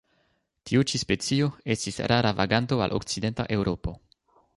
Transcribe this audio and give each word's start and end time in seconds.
Tiu 0.69 0.85
ĉi 0.91 0.99
specio 1.01 1.49
estis 1.75 1.99
rara 2.13 2.31
vaganto 2.39 2.81
al 2.87 2.95
okcidenta 3.01 3.47
Eŭropo. 3.59 3.95